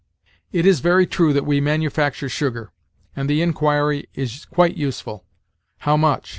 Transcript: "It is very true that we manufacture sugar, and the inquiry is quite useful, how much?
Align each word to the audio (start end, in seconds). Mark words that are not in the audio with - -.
"It 0.51 0.65
is 0.65 0.79
very 0.79 1.05
true 1.05 1.31
that 1.31 1.45
we 1.45 1.61
manufacture 1.61 2.27
sugar, 2.27 2.71
and 3.15 3.29
the 3.29 3.43
inquiry 3.43 4.09
is 4.15 4.45
quite 4.45 4.75
useful, 4.75 5.25
how 5.81 5.95
much? 5.95 6.27